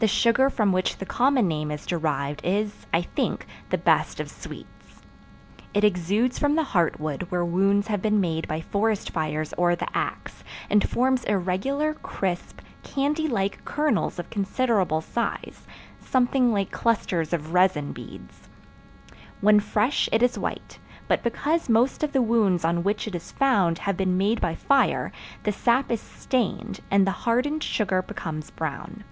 The 0.00 0.06
sugar 0.06 0.48
from 0.48 0.70
which 0.70 0.98
the 0.98 1.06
common 1.06 1.48
name 1.48 1.72
is 1.72 1.84
derived 1.84 2.42
is, 2.44 2.72
I 2.94 3.02
think, 3.02 3.44
the 3.70 3.78
best 3.78 4.20
of 4.20 4.30
sweets. 4.30 5.02
It 5.74 5.82
exudes 5.82 6.38
from 6.38 6.54
the 6.54 6.62
heart 6.62 7.00
wood 7.00 7.28
where 7.32 7.44
wounds 7.44 7.88
have 7.88 8.00
been 8.00 8.20
made 8.20 8.46
by 8.46 8.60
forest 8.60 9.10
fires 9.10 9.52
or 9.54 9.74
the 9.74 9.88
ax, 9.98 10.44
and 10.70 10.88
forms 10.88 11.24
irregular, 11.24 11.94
crisp, 11.94 12.60
candy 12.84 13.26
like 13.26 13.64
kernels 13.64 14.20
of 14.20 14.30
considerable 14.30 15.00
size, 15.00 15.66
something 15.98 16.52
like 16.52 16.70
clusters 16.70 17.32
of 17.32 17.52
resin 17.52 17.92
beads. 17.92 18.48
When 19.40 19.58
fresh 19.58 20.08
it 20.12 20.22
is 20.22 20.38
white, 20.38 20.78
but 21.08 21.24
because 21.24 21.68
most 21.68 22.04
of 22.04 22.12
the 22.12 22.22
wounds 22.22 22.64
on 22.64 22.84
which 22.84 23.08
it 23.08 23.16
is 23.16 23.32
found 23.32 23.78
have 23.80 23.96
been 23.96 24.16
made 24.16 24.40
by 24.40 24.54
fire 24.54 25.10
the 25.42 25.50
sap 25.50 25.90
is 25.90 26.00
stained 26.00 26.78
and 26.88 27.04
the 27.04 27.10
hardened 27.26 27.64
sugar 27.64 28.00
becomes 28.00 28.52
brown. 28.52 29.02